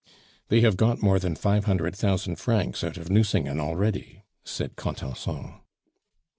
"They 0.47 0.61
have 0.61 0.77
got 0.77 1.03
more 1.03 1.19
than 1.19 1.35
five 1.35 1.65
hundred 1.65 1.95
thousand 1.95 2.37
francs 2.37 2.83
out 2.83 2.97
of 2.97 3.11
Nucingen 3.11 3.59
already," 3.59 4.23
said 4.43 4.75
Contenson. 4.75 5.59